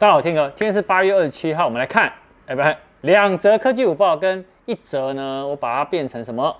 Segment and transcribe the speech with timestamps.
[0.00, 2.12] 大家好，天哥，今天是八月二十七号，我们来看，
[2.46, 2.62] 哎，不，
[3.00, 6.56] 两则科技午报跟一则呢，我把它变成什么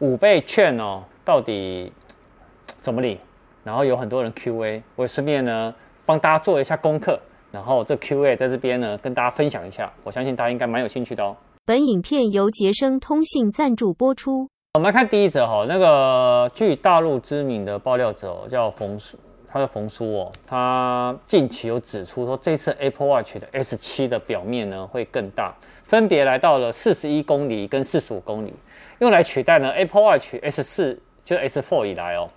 [0.00, 1.92] 五倍券哦，到底
[2.82, 3.16] 怎么领？
[3.62, 5.72] 然后有很多人 Q&A，我也顺便呢
[6.04, 7.16] 帮大家做一下功课，
[7.52, 11.36] 然后这 Q&A 在这边呢跟大家分享一下，我相信大家应该蛮有兴趣的哦。
[11.64, 14.48] 本影片由杰生通信赞助播出。
[14.74, 19.16] 我们来看第一则哈，那个据大陆知名的爆料者叫冯叔。
[19.56, 28.52] 他的冯叔哦，他近期有指出说，这次 Apple Watch 的 S7 的表面呢会更大，分别来到了四十一公里跟四十五公里，
[28.98, 32.28] 用来取代呢 Apple Watch S4 就 S4 以来哦，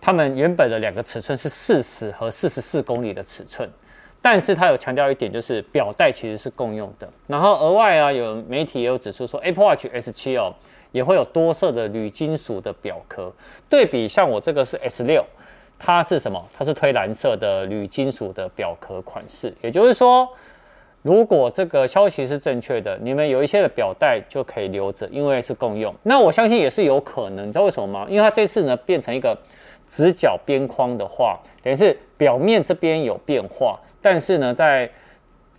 [0.00, 3.68] 他们原本的两个尺寸是四十和四十四公里的尺寸，
[4.22, 7.06] 但是他有强调一点，就是表带其实是共用的。
[7.26, 10.54] 然后额外啊，有媒体也有指出说，Apple Watch S7 哦
[10.92, 13.30] 也会有多色的铝金属的表壳，
[13.68, 15.22] 对比像我这个是 S6。
[15.84, 16.40] 它是什么？
[16.56, 20.28] 它是推蓝色的铝金属的表壳款式，也就是说，
[21.02, 25.92] 如果这个消息是正确的，你们有一些的表带就可以留着，因为是共用。
[26.04, 28.06] 那我相信也是有可能，你知道为什么吗？
[28.08, 29.36] 因为它这次呢变成一个
[29.88, 34.88] 直角边框的话，等于是表面这边有变化，但是呢在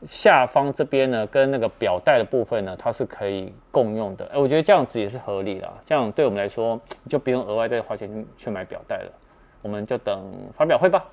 [0.06, 4.26] 下方这边呢跟那个表带的部分呢，它是可以共用的。
[4.34, 9.12] 哎，我觉得这样子也是合理的，这样对我们来说就不用额外再花钱去买表带了。
[9.64, 11.04] 我们就等发表会吧。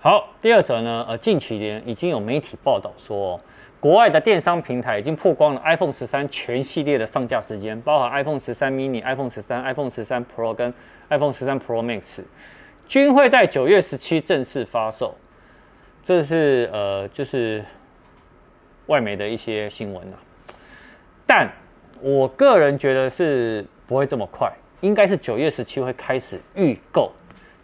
[0.00, 3.38] 好，第二则呢，呃，近期呢已经有媒体报道说，
[3.80, 10.72] 国外的电商平台已经曝光了 iPhone 十三全系列的上架时间，包含 iPhone 十三 mini、iPhone 十三、iPhone 十三 Pro 跟
[11.10, 12.22] iPhone 十三 Pro Max，
[12.86, 15.14] 均会在九月十七正式发售。
[16.04, 17.64] 这是呃，就是
[18.86, 20.16] 外媒的一些新闻啊。
[21.26, 21.50] 但
[22.00, 27.12] 我个人觉得是不会这么快，应该是九月十七会开始预购。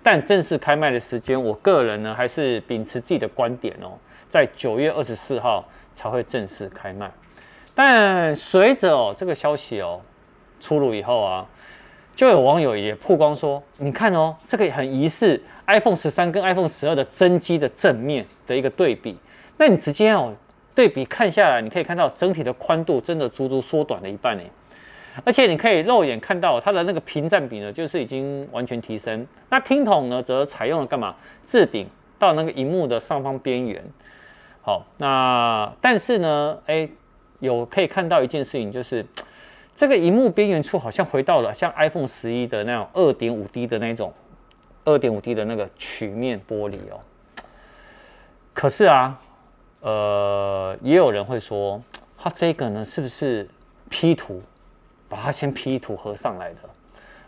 [0.05, 7.10] 但正式开卖的时间，我个人呢还是秉持自己的观点哦，在九月二十四号才会正式开卖。
[7.74, 10.00] 但随着哦这个消息哦
[10.60, 11.47] 出炉以后啊，
[12.14, 19.19] 就有网友也曝光说，你看哦，这个很疑似 iPhone 十三跟 iPhone 十二的真机的正面的一个对比。
[19.56, 20.34] 那你直接哦
[20.75, 24.42] 对比看下来，你可以看到整体的宽度真的足足缩短了一半呢。
[25.22, 29.25] 而且你可以肉眼看到它的那个屏占比呢，就是已经完全提升。
[29.48, 31.14] 那听筒呢，则采用了干嘛？
[31.47, 31.86] 置顶
[32.19, 33.82] 到那个荧幕的上方边缘。
[34.62, 36.88] 好，那但是呢，哎，
[37.38, 39.06] 有可以看到一件事情，就是
[39.76, 44.12] 这个荧幕边缘处好像回到了像 iPhone 十一的那种二点五 D 的那种
[44.84, 46.98] 二点五 D 的那个曲面玻璃哦。
[48.53, 49.20] 可是啊，
[49.80, 51.80] 呃，也有人会说，
[52.16, 53.47] 它这个呢，是不是
[53.91, 54.42] P 图？
[55.14, 56.58] 把它先 P 图合上来的，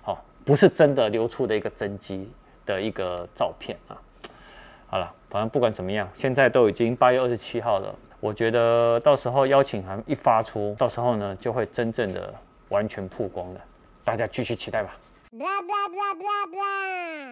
[0.03, 2.29] 好，不是真的流出的一个真机
[2.65, 3.95] 的一个照片啊。
[4.89, 12.35] 好了，反正不管怎么样，现在都已经八月二十七号了，我觉得到时候邀请函一发出，到时候呢就会真正的
[12.71, 13.61] 完全曝光了，
[14.03, 14.97] 大家继续期待吧。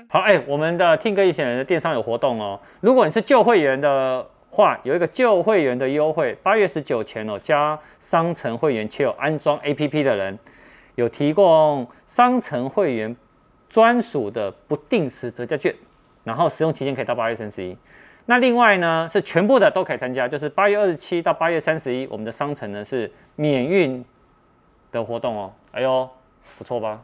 [0.08, 4.24] 好，哎，我们的听歌一些人的电商有活动哦，如果你是旧会员的。
[4.54, 10.38] 话有一个旧会员的优惠，八月十九前哦，加商城会员且有安装 APP 的人，
[10.94, 13.14] 有提供商城会员
[13.68, 15.74] 专属的不定时折价券，
[16.22, 17.76] 然后使用期间可以到八月三十一。
[18.26, 24.04] 那另外呢，是全部的都可以参加，就是八月二十七到八月三十一，我们的商城呢是免运
[24.92, 25.52] 的活动哦。
[25.72, 26.08] 哎呦，
[26.56, 27.02] 不错吧？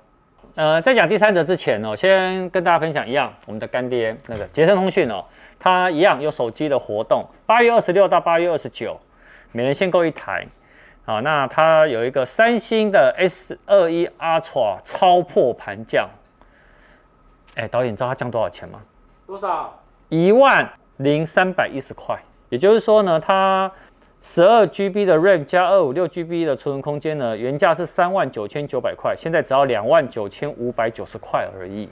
[0.55, 5.25] 呃，在讲第三者之前哦，先跟大家分享一样，我们的干爹那个杰森通讯哦。
[5.63, 8.99] 它一样有手机的活动，八月二十六到八月二十九，
[9.53, 10.47] 每人限购一台。
[11.05, 16.09] 好，那它有一个三星的 S 二一 Ultra 超破盘降。
[17.57, 18.81] 哎，导演，你知道它降多少钱吗？
[19.27, 19.79] 多少？
[20.09, 20.67] 一万
[20.97, 22.19] 零三百一十块。
[22.49, 23.71] 也就是说呢，它
[24.23, 31.91] 十二 GB 的 RAM 加二五六 GB 的储存空间呢，原价是三万九千九百块，现在只要两万九千五百九十块而已。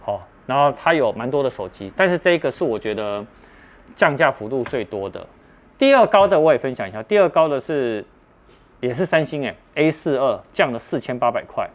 [0.00, 0.22] 好。
[0.46, 3.24] 然后它有蛮多的手机，但是这个是我觉得
[3.96, 5.26] 降价幅度最多的。
[5.76, 8.04] 第二高的我也分享一下，第二高的是
[8.80, 11.68] 也是三星哎，A 四二降了四千八百块，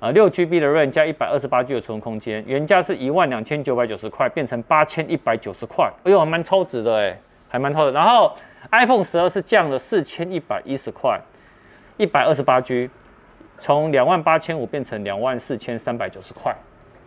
[0.00, 7.18] 啊，六 GB 的 RAM 加一百二十八 G 的储存空间，原价是一万两千九百九十块，变成八千一百九十块，哎呦，还蛮超值的哎，
[7.48, 7.92] 还蛮超的。
[7.92, 8.34] 然后
[8.70, 11.18] iPhone 十二是降了四千一百一十块，
[11.96, 12.90] 一百二十八 G，
[13.58, 16.54] 从两万八千五变成两万四千三百九十块。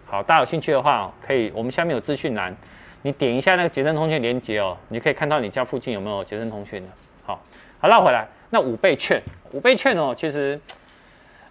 [0.07, 2.55] 好，大家有兴趣的话，可以，我们下面有资讯栏，
[3.01, 6.89] 你点一下那个杰森通讯连接哦，你可以看到你家附近有没有杰森通讯的。
[7.25, 7.41] 好，
[7.79, 9.21] 好，绕回来，那五倍券，
[9.51, 10.59] 五倍券哦，其实，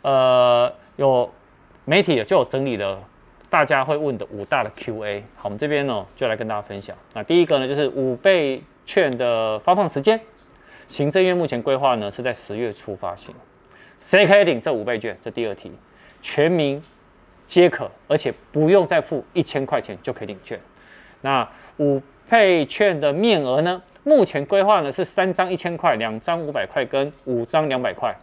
[0.03, 1.29] 呃，有
[1.85, 3.03] 媒体就有整理了
[3.51, 5.21] 大家会问的五大的 Q&A。
[5.37, 6.97] 好，我们这边呢就来跟大家分享。
[7.13, 10.21] 那第一个呢就是五倍券的发放时间，
[10.87, 13.35] 行政院目前规划呢是在十月初发行。
[13.99, 15.19] 谁可以领这五倍券？
[15.23, 15.73] 这第二题，
[16.23, 16.81] 全民
[17.47, 20.59] 皆可，而且不用再付一千块钱就可以领券。
[21.21, 21.49] 那
[21.79, 23.83] 五倍券的面额呢？
[24.03, 28.15] 目前规划呢是三张一千块，两张五百块跟五张两百块。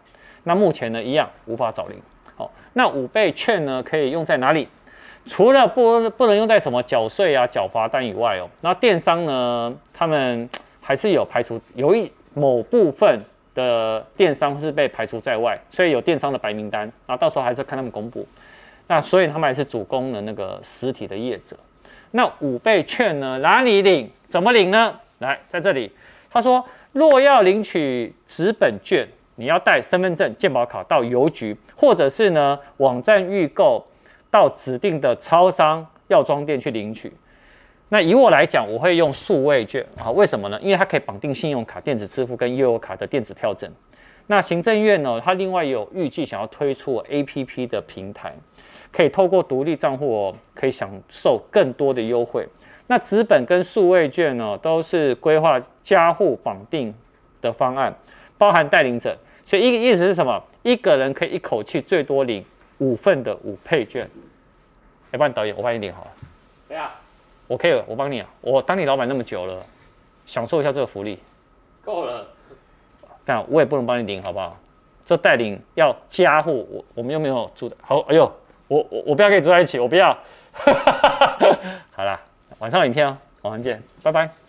[0.43, 1.97] 那目前呢一样无法找零。
[2.35, 4.67] 好，那五倍券呢可以用在哪里？
[5.27, 10.49] 除了不不能用在什么缴税啊、缴罚单以外哦，那电商呢他们
[10.81, 13.19] 还是有排除，有一某部分
[13.53, 18.25] 的电商是被排除在外，所以有电商的白名单啊，到时候还是看他们公布。
[18.91, 21.55] 那所以他们还是主攻的那个实体的业者。
[22.11, 24.11] 那五倍券呢哪里领？
[24.27, 24.99] 怎么领呢？
[25.19, 25.89] 来，在这里，
[26.29, 26.61] 他说，
[26.91, 33.81] 若要领取纸本券，你要带身份证、健保卡到邮局，或者是呢网站预购
[34.29, 37.13] 到指定的超商、药妆店去领取。
[37.87, 40.59] 那以我来讲，我会用数位券啊，为什么呢？
[40.61, 43.71] 因为它可以绑定信用卡、电子支付跟悠游卡的电子票证。
[44.31, 48.33] 那行政院呢，它另外有预计想要推出 APP 的平台，
[48.89, 52.47] 可以透过独立账户哦，可以享受更多的优惠。
[52.87, 56.95] 那纸本跟数位券呢，都是规划加户绑定
[57.41, 57.93] 的方案，
[58.37, 60.41] 包含带领者，所以一个意思是什么？
[60.63, 62.41] 一个人可以一口气最多领
[62.77, 64.09] 五份的五配券。
[65.11, 66.11] 哎，帮你导演，我帮你领好了。
[66.69, 66.97] 对啊，
[67.47, 69.61] 我可以，我帮你啊，我当你老板那么久了，
[70.25, 71.19] 享受一下这个福利。
[71.83, 72.25] 够了。
[73.31, 74.57] 但我也不能帮你领，好不好？
[75.05, 77.77] 这带领要加户，我我们又没有住的。
[77.81, 78.29] 好，哎呦，
[78.67, 80.17] 我我我不要跟你住在一起，我不要。
[81.95, 82.19] 好啦。
[82.59, 84.40] 晚上影片哦，晚上见，拜拜。